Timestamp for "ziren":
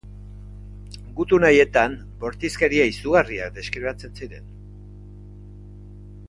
4.21-4.51